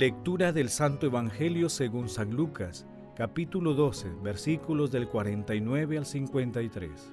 Lectura 0.00 0.50
del 0.50 0.70
Santo 0.70 1.04
Evangelio 1.04 1.68
según 1.68 2.08
San 2.08 2.30
Lucas, 2.30 2.86
capítulo 3.14 3.74
12, 3.74 4.08
versículos 4.22 4.90
del 4.90 5.06
49 5.06 5.98
al 5.98 6.06
53. 6.06 7.12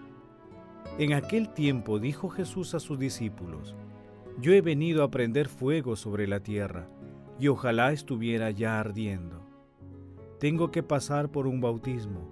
En 0.97 1.11
aquel 1.11 1.53
tiempo 1.53 1.99
dijo 1.99 2.29
Jesús 2.29 2.73
a 2.75 2.79
sus 2.79 2.97
discípulos, 2.97 3.75
Yo 4.39 4.53
he 4.53 4.61
venido 4.61 5.03
a 5.03 5.11
prender 5.11 5.49
fuego 5.49 5.97
sobre 5.97 6.27
la 6.27 6.39
tierra, 6.39 6.87
y 7.37 7.49
ojalá 7.49 7.91
estuviera 7.91 8.51
ya 8.51 8.79
ardiendo. 8.79 9.45
Tengo 10.39 10.71
que 10.71 10.81
pasar 10.81 11.29
por 11.29 11.45
un 11.45 11.59
bautismo, 11.59 12.29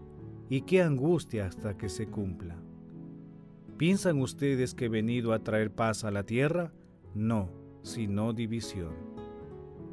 y 0.48 0.62
qué 0.62 0.82
angustia 0.82 1.48
hasta 1.48 1.76
que 1.76 1.90
se 1.90 2.08
cumpla. 2.08 2.56
¿Piensan 3.76 4.22
ustedes 4.22 4.74
que 4.74 4.86
he 4.86 4.90
venido 4.90 5.34
a 5.34 5.40
traer 5.40 5.70
paz 5.70 6.06
a 6.06 6.12
la 6.12 6.24
tierra? 6.24 6.72
No, 7.14 7.50
sino 7.82 8.32
división. 8.32 9.05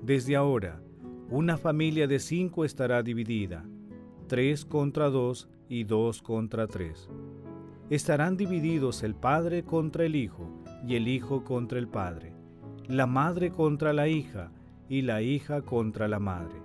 Desde 0.02 0.34
ahora, 0.34 0.82
una 1.30 1.56
familia 1.56 2.08
de 2.08 2.18
cinco 2.18 2.64
estará 2.64 3.04
dividida, 3.04 3.64
tres 4.26 4.64
contra 4.64 5.10
dos 5.10 5.48
y 5.68 5.84
dos 5.84 6.22
contra 6.22 6.66
tres. 6.66 7.08
Estarán 7.88 8.36
divididos 8.36 9.04
el 9.04 9.14
padre 9.14 9.62
contra 9.62 10.04
el 10.04 10.16
hijo 10.16 10.50
y 10.84 10.96
el 10.96 11.06
hijo 11.06 11.44
contra 11.44 11.78
el 11.78 11.86
padre, 11.86 12.34
la 12.88 13.06
madre 13.06 13.52
contra 13.52 13.92
la 13.92 14.08
hija 14.08 14.50
y 14.88 15.02
la 15.02 15.22
hija 15.22 15.62
contra 15.62 16.08
la 16.08 16.18
madre, 16.18 16.60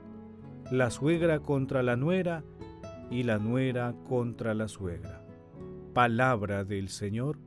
la 0.71 0.89
suegra 0.89 1.39
contra 1.39 1.83
la 1.83 1.95
nuera 1.95 2.43
y 3.11 3.21
la 3.21 3.37
nuera 3.37 3.93
contra 4.09 4.55
la 4.55 4.67
suegra. 4.67 5.23
Palabra 5.93 6.63
del 6.63 6.89
Señor 6.89 7.37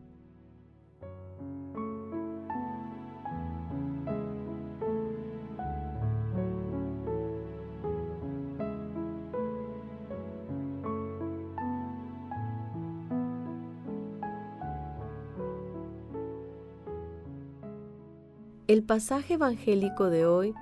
El 18.71 18.85
pasaje 18.85 19.35
evangélico 19.35 20.11
de 20.11 20.27
hoy 20.27 20.55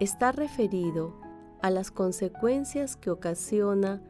está 0.00 0.32
referido 0.32 1.12
a 1.60 1.68
las 1.68 1.90
consecuencias 1.90 2.96
que 2.96 3.10
ocasiona 3.10 4.00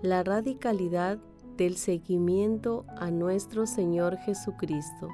la 0.00 0.22
radicalidad 0.22 1.18
del 1.56 1.76
seguimiento 1.76 2.84
a 2.96 3.10
nuestro 3.10 3.66
Señor 3.66 4.16
Jesucristo, 4.18 5.08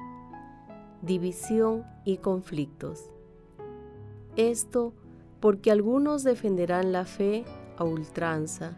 división 1.01 1.83
y 2.05 2.17
conflictos. 2.17 3.09
Esto 4.35 4.93
porque 5.39 5.71
algunos 5.71 6.23
defenderán 6.23 6.91
la 6.91 7.05
fe 7.05 7.45
a 7.77 7.83
ultranza 7.83 8.77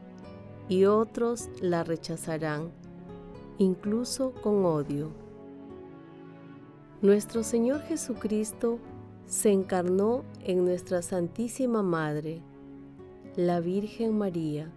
y 0.69 0.85
otros 0.85 1.49
la 1.59 1.83
rechazarán, 1.83 2.71
incluso 3.57 4.31
con 4.41 4.63
odio. 4.63 5.11
Nuestro 7.01 7.43
Señor 7.43 7.81
Jesucristo 7.81 8.79
se 9.25 9.51
encarnó 9.51 10.23
en 10.43 10.63
nuestra 10.65 11.01
Santísima 11.01 11.81
Madre, 11.81 12.41
la 13.35 13.59
Virgen 13.59 14.17
María, 14.17 14.71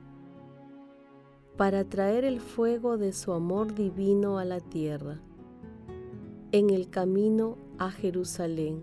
para 1.56 1.84
traer 1.84 2.24
el 2.24 2.40
fuego 2.40 2.98
de 2.98 3.12
su 3.12 3.32
amor 3.32 3.74
divino 3.74 4.38
a 4.38 4.44
la 4.44 4.60
tierra. 4.60 5.20
En 6.52 6.70
el 6.70 6.88
camino 6.88 7.58
a 7.78 7.90
Jerusalén, 7.90 8.82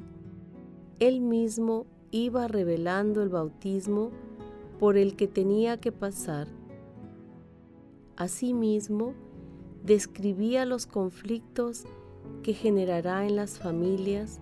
Él 1.00 1.22
mismo 1.22 1.86
iba 2.12 2.48
revelando 2.48 3.24
el 3.24 3.30
bautismo 3.30 4.12
por 4.80 4.98
el 4.98 5.16
que 5.16 5.28
tenía 5.28 5.80
que 5.80 5.92
pasar. 5.92 6.48
Asimismo, 8.16 9.14
describía 9.84 10.66
los 10.66 10.86
conflictos 10.86 11.86
que 12.44 12.54
generará 12.54 13.26
en 13.26 13.36
las 13.36 13.58
familias 13.58 14.40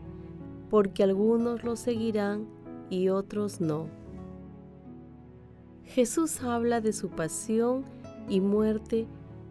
porque 0.72 1.04
algunos 1.04 1.66
lo 1.66 1.76
seguirán 1.76 2.48
y 2.90 3.09
otros 3.09 3.59
no. 3.59 3.90
Jesús 5.84 6.42
habla 6.42 6.80
de 6.80 6.94
su 6.94 7.09
pasión 7.09 7.84
y 8.30 8.40
muerte 8.40 9.06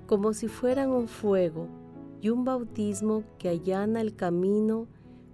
como 0.06 0.32
si 0.32 0.48
fueran 0.48 0.91
un 0.91 1.09
fuego 1.09 1.69
y 2.22 2.30
un 2.30 2.44
bautismo 2.44 3.22
que 3.38 3.50
allana 3.50 4.00
el 4.00 4.16
camino 4.16 4.88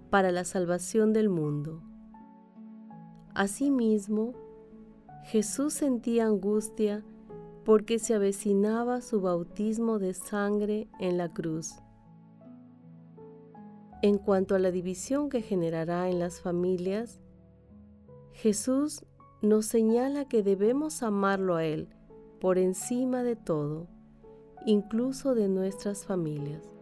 para 0.09 0.31
la 0.31 0.43
salvación 0.43 1.13
del 1.13 1.29
mundo. 1.29 1.81
Asimismo, 3.33 4.33
Jesús 5.23 5.73
sentía 5.73 6.25
angustia 6.25 7.05
porque 7.63 7.97
se 7.97 8.13
avecinaba 8.13 8.99
su 8.99 9.21
bautismo 9.21 9.99
de 9.99 10.13
sangre 10.13 10.89
en 10.99 11.17
la 11.17 11.33
cruz. 11.33 11.75
En 14.03 14.19
cuanto 14.19 14.53
a 14.53 14.59
la 14.59 14.69
división 14.71 15.29
que 15.29 15.41
generará 15.41 16.09
en 16.09 16.19
las 16.19 16.39
familias, 16.39 17.19
Jesús 18.33 19.03
nos 19.41 19.65
señala 19.65 20.25
que 20.25 20.43
debemos 20.43 21.01
amarlo 21.01 21.55
a 21.55 21.65
Él 21.65 21.89
por 22.39 22.59
encima 22.59 23.23
de 23.23 23.35
todo, 23.35 23.87
incluso 24.65 25.33
de 25.33 25.49
nuestras 25.49 26.05
familias. 26.05 26.76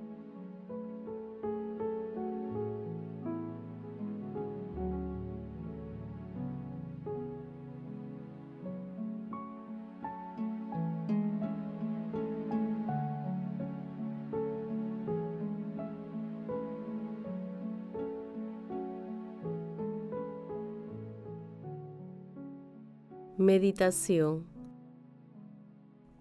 Meditación 23.46 24.48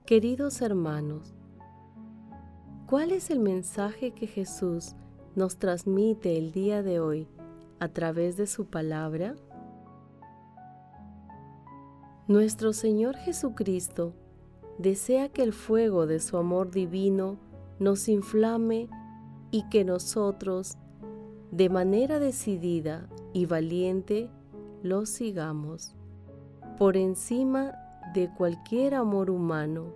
Queridos 0.04 0.60
hermanos, 0.60 1.34
¿cuál 2.86 3.12
es 3.12 3.30
el 3.30 3.40
mensaje 3.40 4.10
que 4.10 4.26
Jesús 4.26 4.94
nos 5.34 5.56
transmite 5.56 6.36
el 6.36 6.52
día 6.52 6.82
de 6.82 7.00
hoy 7.00 7.26
a 7.80 7.88
través 7.88 8.36
de 8.36 8.46
su 8.46 8.66
palabra? 8.66 9.36
Nuestro 12.28 12.74
Señor 12.74 13.16
Jesucristo 13.16 14.12
desea 14.76 15.30
que 15.30 15.44
el 15.44 15.54
fuego 15.54 16.06
de 16.06 16.20
su 16.20 16.36
amor 16.36 16.72
divino 16.72 17.38
nos 17.78 18.06
inflame 18.10 18.90
y 19.50 19.66
que 19.70 19.82
nosotros, 19.82 20.76
de 21.52 21.70
manera 21.70 22.18
decidida 22.18 23.08
y 23.32 23.46
valiente, 23.46 24.28
lo 24.82 25.06
sigamos 25.06 25.96
por 26.78 26.96
encima 26.96 27.72
de 28.14 28.28
cualquier 28.28 28.94
amor 28.94 29.30
humano, 29.30 29.86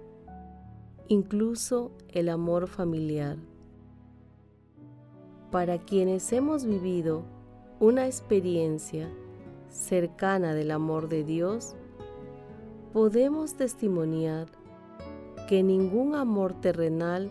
incluso 1.08 1.92
el 2.08 2.28
amor 2.28 2.68
familiar. 2.68 3.36
Para 5.50 5.78
quienes 5.78 6.32
hemos 6.32 6.64
vivido 6.64 7.24
una 7.80 8.06
experiencia 8.06 9.08
cercana 9.70 10.54
del 10.54 10.70
amor 10.70 11.08
de 11.08 11.24
Dios, 11.24 11.74
podemos 12.92 13.54
testimoniar 13.54 14.46
que 15.48 15.62
ningún 15.62 16.14
amor 16.14 16.60
terrenal 16.60 17.30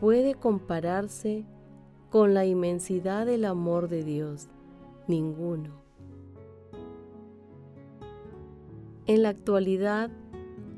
puede 0.00 0.34
compararse 0.34 1.44
con 2.10 2.34
la 2.34 2.44
inmensidad 2.46 3.26
del 3.26 3.44
amor 3.44 3.88
de 3.88 4.02
Dios. 4.02 4.48
Ninguno. 5.06 5.81
En 9.06 9.22
la 9.22 9.30
actualidad, 9.30 10.10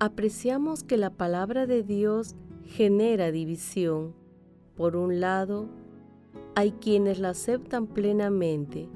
apreciamos 0.01 0.83
que 0.83 0.97
la 0.97 1.11
palabra 1.11 1.67
de 1.67 1.83
Dios 1.83 2.35
genera 2.65 3.31
división. 3.31 4.15
Por 4.77 4.97
un 4.97 5.21
lado, 5.21 5.69
hay 6.55 6.73
quienes 6.73 7.19
la 7.19 7.31
aceptan 7.31 7.87
plenamente 7.87 8.89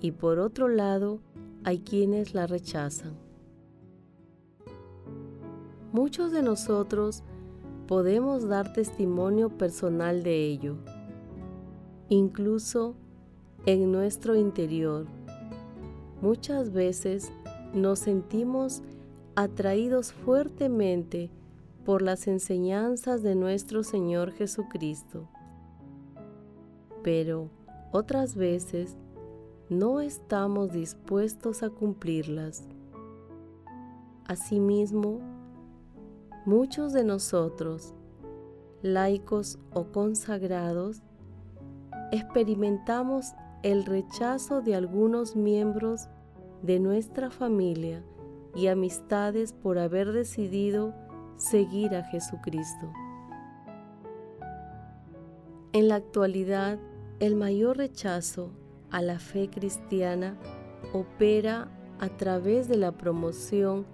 y 0.00 0.12
por 0.12 0.38
otro 0.38 0.68
lado, 0.68 1.20
hay 1.64 1.80
quienes 1.80 2.32
la 2.32 2.46
rechazan. 2.46 3.14
Muchos 5.92 6.32
de 6.32 6.42
nosotros 6.42 7.24
podemos 7.86 8.48
dar 8.48 8.72
testimonio 8.72 9.50
personal 9.50 10.22
de 10.22 10.46
ello, 10.46 10.76
incluso 12.08 12.94
en 13.66 13.92
nuestro 13.92 14.36
interior. 14.36 15.06
Muchas 16.22 16.72
veces 16.72 17.32
nos 17.76 18.00
sentimos 18.00 18.82
atraídos 19.34 20.12
fuertemente 20.12 21.30
por 21.84 22.02
las 22.02 22.26
enseñanzas 22.26 23.22
de 23.22 23.34
nuestro 23.36 23.84
Señor 23.84 24.32
Jesucristo, 24.32 25.28
pero 27.02 27.50
otras 27.92 28.34
veces 28.34 28.96
no 29.68 30.00
estamos 30.00 30.72
dispuestos 30.72 31.62
a 31.62 31.70
cumplirlas. 31.70 32.66
Asimismo, 34.24 35.20
muchos 36.44 36.92
de 36.92 37.04
nosotros, 37.04 37.94
laicos 38.82 39.58
o 39.72 39.84
consagrados, 39.92 41.02
experimentamos 42.10 43.34
el 43.62 43.84
rechazo 43.84 44.62
de 44.62 44.74
algunos 44.74 45.36
miembros 45.36 46.08
de 46.66 46.80
nuestra 46.80 47.30
familia 47.30 48.02
y 48.54 48.66
amistades 48.66 49.52
por 49.52 49.78
haber 49.78 50.12
decidido 50.12 50.92
seguir 51.36 51.94
a 51.94 52.02
Jesucristo. 52.02 52.92
En 55.72 55.88
la 55.88 55.94
actualidad, 55.94 56.78
el 57.20 57.36
mayor 57.36 57.76
rechazo 57.76 58.50
a 58.90 59.00
la 59.00 59.18
fe 59.18 59.48
cristiana 59.48 60.36
opera 60.92 61.68
a 62.00 62.08
través 62.08 62.68
de 62.68 62.76
la 62.76 62.92
promoción 62.92 63.86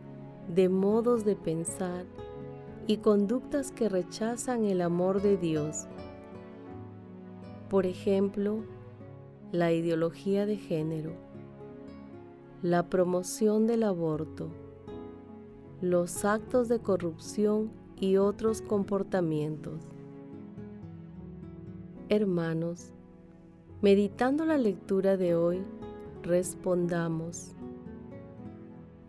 de 0.49 0.69
modos 0.69 1.25
de 1.25 1.37
pensar 1.37 2.05
y 2.87 2.99
conductas 2.99 3.71
que 3.71 3.89
rechazan 3.89 4.65
el 4.65 4.81
amor 4.81 5.21
de 5.23 5.37
Dios. 5.37 5.87
Por 7.69 7.87
ejemplo, 7.87 8.65
la 9.51 9.73
ideología 9.73 10.47
de 10.47 10.57
género, 10.57 11.13
la 12.62 12.88
promoción 12.88 13.67
del 13.67 13.82
aborto, 13.82 14.49
los 15.81 16.25
actos 16.25 16.69
de 16.69 16.79
corrupción 16.79 17.73
y 17.99 18.19
otros 18.19 18.62
comportamientos. 18.62 19.81
Hermanos, 22.09 22.93
meditando 23.81 24.44
la 24.44 24.59
lectura 24.59 25.17
de 25.17 25.35
hoy, 25.35 25.62
respondamos. 26.23 27.56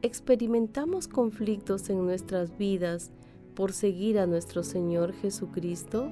¿Experimentamos 0.02 1.08
conflictos 1.08 1.92
en 1.92 2.04
nuestras 2.04 2.58
vidas 2.58 3.12
por 3.54 3.72
seguir 3.72 4.18
a 4.18 4.26
nuestro 4.26 4.64
Señor 4.64 5.14
Jesucristo? 5.14 6.10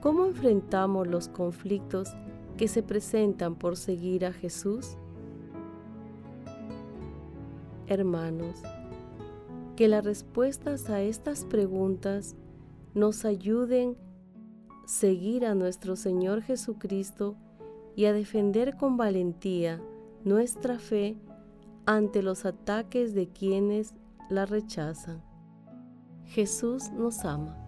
¿Cómo 0.00 0.24
enfrentamos 0.24 1.06
los 1.06 1.28
conflictos 1.28 2.08
que 2.56 2.68
se 2.68 2.82
presentan 2.82 3.54
por 3.54 3.76
seguir 3.76 4.24
a 4.24 4.32
Jesús? 4.32 4.96
Hermanos, 7.90 8.62
que 9.74 9.88
las 9.88 10.04
respuestas 10.04 10.88
a 10.90 11.02
estas 11.02 11.44
preguntas 11.44 12.36
nos 12.94 13.24
ayuden 13.24 13.96
a 14.70 14.86
seguir 14.86 15.44
a 15.44 15.56
nuestro 15.56 15.96
Señor 15.96 16.42
Jesucristo 16.42 17.34
y 17.96 18.04
a 18.04 18.12
defender 18.12 18.76
con 18.76 18.96
valentía 18.96 19.82
nuestra 20.24 20.78
fe 20.78 21.16
ante 21.84 22.22
los 22.22 22.44
ataques 22.44 23.12
de 23.12 23.28
quienes 23.28 23.96
la 24.28 24.46
rechazan. 24.46 25.20
Jesús 26.26 26.92
nos 26.92 27.24
ama. 27.24 27.59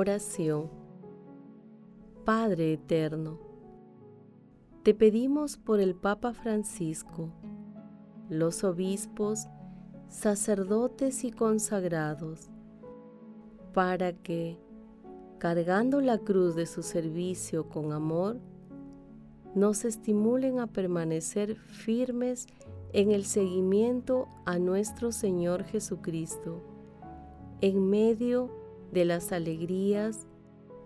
Oración. 0.00 0.70
Padre 2.24 2.74
Eterno, 2.74 3.40
te 4.84 4.94
pedimos 4.94 5.56
por 5.56 5.80
el 5.80 5.96
Papa 5.96 6.32
Francisco, 6.34 7.32
los 8.28 8.62
obispos, 8.62 9.48
sacerdotes 10.08 11.24
y 11.24 11.32
consagrados, 11.32 12.48
para 13.74 14.12
que, 14.12 14.56
cargando 15.38 16.00
la 16.00 16.18
cruz 16.18 16.54
de 16.54 16.66
su 16.66 16.84
servicio 16.84 17.68
con 17.68 17.90
amor, 17.90 18.38
nos 19.56 19.84
estimulen 19.84 20.60
a 20.60 20.68
permanecer 20.68 21.56
firmes 21.56 22.46
en 22.92 23.10
el 23.10 23.24
seguimiento 23.24 24.28
a 24.46 24.60
nuestro 24.60 25.10
Señor 25.10 25.64
Jesucristo, 25.64 26.62
en 27.60 27.90
medio 27.90 28.57
de 28.92 29.04
las 29.04 29.32
alegrías, 29.32 30.26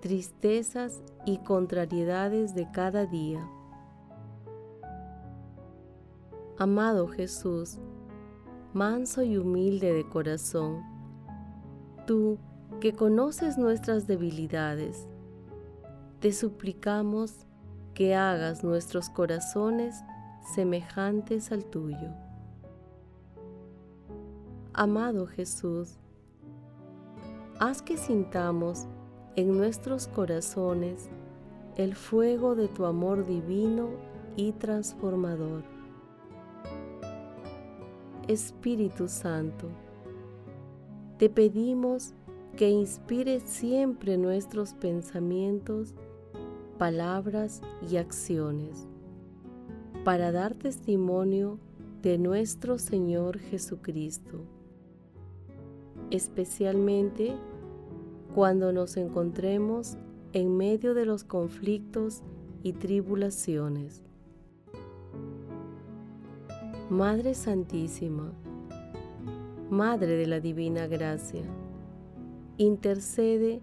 tristezas 0.00 1.02
y 1.24 1.38
contrariedades 1.38 2.54
de 2.54 2.70
cada 2.70 3.06
día. 3.06 3.48
Amado 6.58 7.08
Jesús, 7.08 7.78
manso 8.72 9.22
y 9.22 9.36
humilde 9.36 9.92
de 9.92 10.08
corazón, 10.08 10.82
tú 12.06 12.38
que 12.80 12.92
conoces 12.92 13.58
nuestras 13.58 14.06
debilidades, 14.06 15.08
te 16.20 16.32
suplicamos 16.32 17.46
que 17.94 18.14
hagas 18.14 18.64
nuestros 18.64 19.08
corazones 19.08 20.02
semejantes 20.54 21.52
al 21.52 21.64
tuyo. 21.64 22.10
Amado 24.72 25.26
Jesús, 25.26 25.98
haz 27.64 27.80
que 27.80 27.96
sintamos 27.96 28.88
en 29.36 29.56
nuestros 29.56 30.08
corazones 30.08 31.08
el 31.76 31.94
fuego 31.94 32.56
de 32.56 32.66
tu 32.66 32.86
amor 32.86 33.24
divino 33.24 33.90
y 34.34 34.50
transformador. 34.50 35.62
Espíritu 38.26 39.06
Santo, 39.06 39.68
te 41.18 41.30
pedimos 41.30 42.14
que 42.56 42.68
inspire 42.68 43.38
siempre 43.38 44.18
nuestros 44.18 44.74
pensamientos, 44.74 45.94
palabras 46.78 47.62
y 47.88 47.96
acciones 47.96 48.88
para 50.04 50.32
dar 50.32 50.56
testimonio 50.56 51.60
de 52.02 52.18
nuestro 52.18 52.76
Señor 52.78 53.38
Jesucristo, 53.38 54.40
especialmente 56.10 57.36
cuando 58.34 58.72
nos 58.72 58.96
encontremos 58.96 59.96
en 60.32 60.56
medio 60.56 60.94
de 60.94 61.04
los 61.04 61.24
conflictos 61.24 62.22
y 62.62 62.72
tribulaciones. 62.72 64.02
Madre 66.88 67.34
Santísima, 67.34 68.32
Madre 69.70 70.16
de 70.16 70.26
la 70.26 70.40
Divina 70.40 70.86
Gracia, 70.86 71.42
intercede 72.58 73.62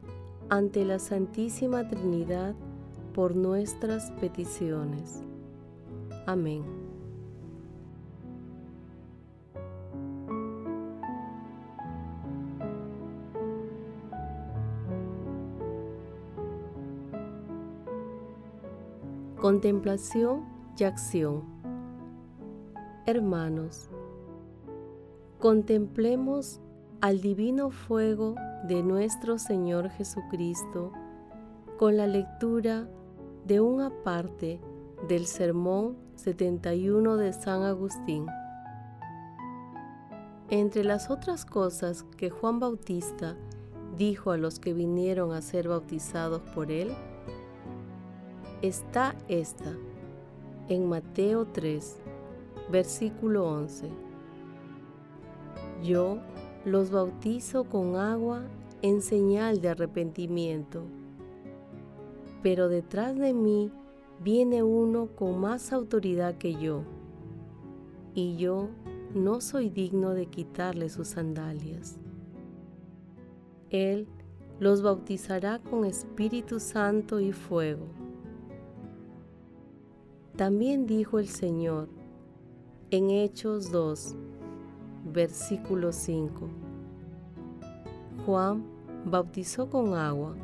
ante 0.49 0.83
la 0.83 0.99
Santísima 0.99 1.87
Trinidad 1.87 2.55
por 3.13 3.35
nuestras 3.35 4.11
peticiones. 4.19 5.23
Amén. 6.25 6.88
Contemplación 19.41 20.43
y 20.77 20.83
acción. 20.83 21.43
Hermanos, 23.05 23.89
contemplemos 25.39 26.59
al 26.99 27.21
divino 27.21 27.69
fuego 27.69 28.35
de 28.67 28.83
nuestro 28.83 29.37
Señor 29.37 29.91
Jesucristo 29.91 30.91
con 31.77 31.95
la 31.95 32.05
lectura 32.05 32.89
de 33.45 33.61
una 33.61 34.03
parte 34.03 34.59
del 35.07 35.25
Sermón 35.25 35.95
71 36.15 37.15
de 37.15 37.31
San 37.31 37.63
Agustín. 37.63 38.25
Entre 40.49 40.83
las 40.83 41.09
otras 41.09 41.45
cosas 41.45 42.03
que 42.17 42.29
Juan 42.29 42.59
Bautista 42.59 43.37
dijo 43.95 44.31
a 44.31 44.37
los 44.37 44.59
que 44.59 44.73
vinieron 44.73 45.31
a 45.31 45.41
ser 45.41 45.69
bautizados 45.69 46.41
por 46.53 46.73
él, 46.73 46.91
está 48.61 49.15
esta 49.27 49.73
en 50.67 50.89
Mateo 50.89 51.45
3, 51.45 52.01
versículo 52.69 53.47
11. 53.47 53.89
Yo 55.83 56.19
los 56.65 56.91
bautizo 56.91 57.63
con 57.63 57.95
agua 57.95 58.43
en 58.81 59.01
señal 59.01 59.61
de 59.61 59.69
arrepentimiento, 59.69 60.83
pero 62.43 62.67
detrás 62.67 63.17
de 63.17 63.33
mí 63.33 63.71
viene 64.21 64.61
uno 64.61 65.07
con 65.15 65.39
más 65.39 65.71
autoridad 65.71 66.37
que 66.37 66.55
yo, 66.55 66.83
y 68.13 68.35
yo 68.35 68.67
no 69.15 69.39
soy 69.39 69.69
digno 69.69 70.13
de 70.13 70.25
quitarle 70.25 70.89
sus 70.89 71.09
sandalias. 71.09 71.97
Él 73.69 74.07
los 74.59 74.81
bautizará 74.81 75.59
con 75.59 75.85
Espíritu 75.85 76.59
Santo 76.59 77.21
y 77.21 77.31
fuego. 77.31 77.98
También 80.39 80.87
dijo 80.87 81.19
el 81.19 81.27
Señor 81.27 81.89
en 82.91 83.09
Hechos 83.09 83.73
2, 83.73 84.15
versículo 85.11 85.91
5. 85.91 86.47
Juan 88.25 88.63
bautizó 89.03 89.69
con 89.69 89.95
agua, 89.95 90.37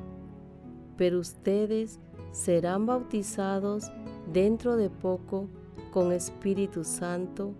pero 0.97 1.17
ustedes 1.19 2.01
serán 2.33 2.85
bautizados 2.85 3.89
dentro 4.33 4.75
de 4.75 4.89
poco 4.89 5.47
con 5.93 6.11
Espíritu 6.11 6.83
Santo 6.83 7.53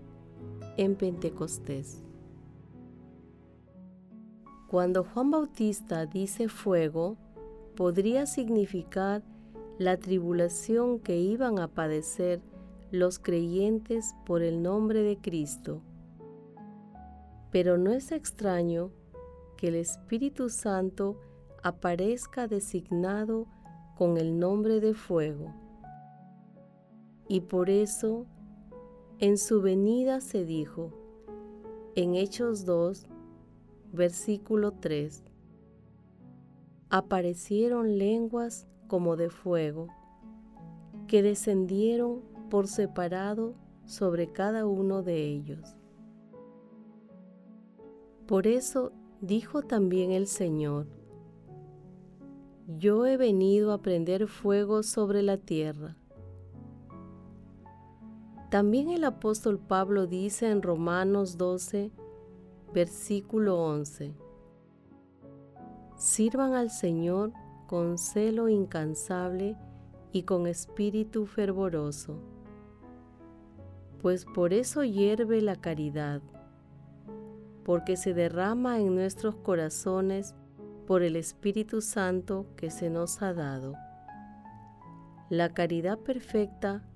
en 0.75 0.95
Pentecostés. 0.95 2.03
Cuando 4.67 5.05
Juan 5.05 5.31
Bautista 5.31 6.05
dice 6.05 6.49
fuego, 6.49 7.15
podría 7.77 8.25
significar 8.25 9.23
la 9.77 9.97
tribulación 9.97 10.99
que 10.99 11.17
iban 11.17 11.59
a 11.59 11.67
padecer 11.67 12.41
los 12.91 13.19
creyentes 13.19 14.15
por 14.25 14.41
el 14.41 14.61
nombre 14.61 15.01
de 15.01 15.17
Cristo. 15.17 15.81
Pero 17.51 17.77
no 17.77 17.91
es 17.91 18.11
extraño 18.11 18.91
que 19.57 19.67
el 19.67 19.75
Espíritu 19.75 20.49
Santo 20.49 21.19
aparezca 21.61 22.47
designado 22.47 23.47
con 23.97 24.17
el 24.17 24.39
nombre 24.39 24.79
de 24.79 24.93
fuego. 24.93 25.53
Y 27.27 27.41
por 27.41 27.69
eso, 27.69 28.25
en 29.19 29.37
su 29.37 29.61
venida 29.61 30.21
se 30.21 30.45
dijo, 30.45 30.91
en 31.95 32.15
Hechos 32.15 32.65
2, 32.65 33.07
versículo 33.91 34.73
3, 34.73 35.23
aparecieron 36.89 37.97
lenguas 37.97 38.67
como 38.87 39.15
de 39.15 39.29
fuego, 39.29 39.87
que 41.07 41.21
descendieron 41.21 42.21
por 42.49 42.67
separado 42.67 43.55
sobre 43.85 44.31
cada 44.31 44.65
uno 44.65 45.03
de 45.03 45.23
ellos. 45.25 45.75
Por 48.27 48.47
eso 48.47 48.91
dijo 49.21 49.61
también 49.61 50.11
el 50.11 50.27
Señor, 50.27 50.87
yo 52.67 53.05
he 53.05 53.17
venido 53.17 53.71
a 53.71 53.81
prender 53.81 54.27
fuego 54.27 54.81
sobre 54.81 55.21
la 55.21 55.37
tierra. 55.37 55.95
También 58.49 58.89
el 58.89 59.03
apóstol 59.03 59.59
Pablo 59.59 60.07
dice 60.07 60.49
en 60.49 60.63
Romanos 60.63 61.37
12, 61.37 61.91
versículo 62.73 63.63
11, 63.63 64.15
Sirvan 65.97 66.53
al 66.53 66.71
Señor 66.71 67.33
con 67.67 67.97
celo 67.97 68.49
incansable 68.49 69.57
y 70.11 70.23
con 70.23 70.47
espíritu 70.47 71.25
fervoroso, 71.25 72.19
pues 74.01 74.25
por 74.25 74.53
eso 74.53 74.83
hierve 74.83 75.41
la 75.41 75.55
caridad 75.55 76.21
porque 77.65 77.97
se 77.97 78.13
derrama 78.13 78.79
en 78.79 78.93
nuestros 78.93 79.35
corazones 79.35 80.35
por 80.85 81.01
el 81.01 81.15
Espíritu 81.15 81.81
Santo 81.81 82.45
que 82.55 82.69
se 82.69 82.91
nos 82.91 83.23
ha 83.23 83.33
dado. 83.33 83.73
La 85.31 85.53
caridad 85.53 85.97
perfecta 85.97 86.87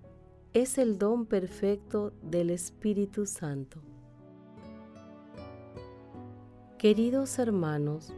es 0.54 0.78
el 0.78 1.00
don 1.00 1.26
perfecto 1.26 2.14
del 2.22 2.52
Espíritu 2.52 3.26
Santo. 3.26 3.82
Queridos 6.78 7.40
hermanos, 7.40 8.14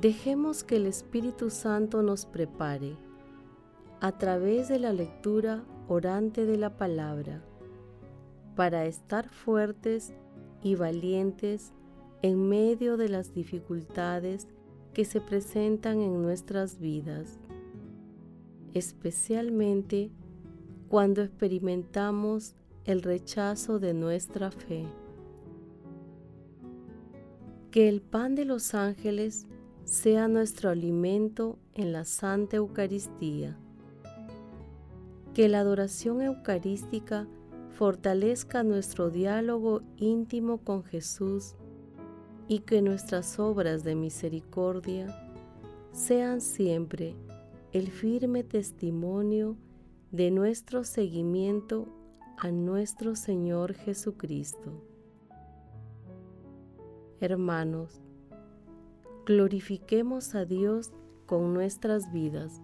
dejemos 0.00 0.64
que 0.64 0.76
el 0.76 0.86
Espíritu 0.86 1.50
Santo 1.50 2.02
nos 2.02 2.26
prepare 2.26 2.96
a 4.00 4.12
través 4.12 4.68
de 4.68 4.78
la 4.78 4.92
lectura 4.92 5.64
orante 5.88 6.44
de 6.46 6.56
la 6.56 6.76
palabra 6.76 7.42
para 8.56 8.86
estar 8.86 9.28
fuertes 9.28 10.12
y 10.62 10.74
valientes 10.74 11.72
en 12.22 12.48
medio 12.48 12.96
de 12.96 13.08
las 13.08 13.34
dificultades 13.34 14.48
que 14.92 15.04
se 15.04 15.20
presentan 15.20 16.00
en 16.00 16.22
nuestras 16.22 16.78
vidas, 16.78 17.38
especialmente 18.72 20.10
cuando 20.88 21.22
experimentamos 21.22 22.54
el 22.84 23.02
rechazo 23.02 23.78
de 23.78 23.94
nuestra 23.94 24.50
fe. 24.50 24.84
Que 27.70 27.88
el 27.88 28.00
pan 28.00 28.34
de 28.34 28.44
los 28.44 28.74
ángeles 28.74 29.46
sea 29.84 30.28
nuestro 30.28 30.70
alimento 30.70 31.58
en 31.74 31.92
la 31.92 32.04
Santa 32.04 32.56
Eucaristía. 32.56 33.56
Que 35.34 35.48
la 35.48 35.60
adoración 35.60 36.22
eucarística 36.22 37.26
fortalezca 37.70 38.62
nuestro 38.62 39.10
diálogo 39.10 39.82
íntimo 39.96 40.58
con 40.58 40.84
Jesús 40.84 41.54
y 42.48 42.60
que 42.60 42.82
nuestras 42.82 43.38
obras 43.38 43.84
de 43.84 43.94
misericordia 43.94 45.06
sean 45.92 46.40
siempre 46.40 47.14
el 47.72 47.90
firme 47.90 48.44
testimonio 48.44 49.56
de 50.12 50.30
nuestro 50.30 50.84
seguimiento 50.84 51.88
a 52.38 52.50
nuestro 52.50 53.16
Señor 53.16 53.74
Jesucristo. 53.74 54.72
Hermanos, 57.20 58.03
glorifiquemos 59.24 60.34
a 60.34 60.44
Dios 60.44 60.92
con 61.26 61.54
nuestras 61.54 62.12
vidas 62.12 62.60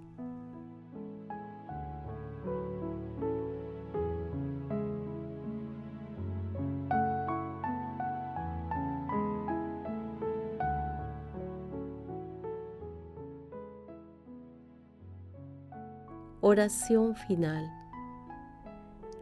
Oración 16.43 17.14
final. 17.14 17.71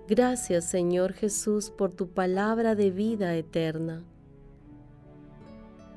Gracias 0.08 0.64
Señor 0.64 1.12
Jesús 1.12 1.68
por 1.68 1.92
tu 1.92 2.08
palabra 2.08 2.76
de 2.76 2.90
vida 2.90 3.34
eterna. 3.34 4.04